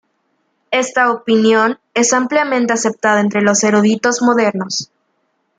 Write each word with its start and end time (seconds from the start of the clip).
Esta 0.71 1.11
opinión 1.11 1.77
es 1.93 2.11
ampliamente 2.13 2.73
aceptada 2.73 3.21
entre 3.21 3.43
los 3.43 3.63
eruditos 3.63 4.23
modernos. 4.23 4.89